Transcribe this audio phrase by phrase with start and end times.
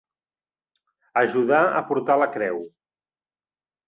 [1.21, 2.57] Ajudar a portar la creu.